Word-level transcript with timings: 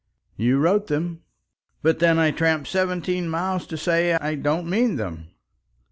"You 0.35 0.57
wrote 0.57 0.87
them." 0.87 1.21
"But 1.83 1.99
then 1.99 2.17
I 2.17 2.31
tramp 2.31 2.65
seventeen 2.65 3.29
miles 3.29 3.67
to 3.67 3.77
say 3.77 4.15
I 4.15 4.33
don't 4.33 4.65
mean 4.67 4.95
them." 4.95 5.27